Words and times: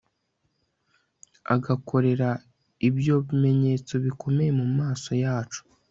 agakorera 1.53 2.29
ibyo 2.87 3.15
bimenyetso 3.27 3.93
bikomeye 4.05 4.51
mu 4.59 4.65
maso 4.79 5.11
yacu 5.23 5.61